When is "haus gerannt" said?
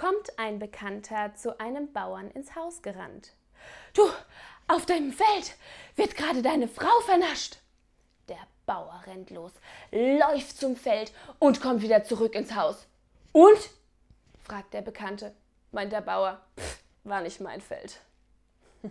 2.54-3.34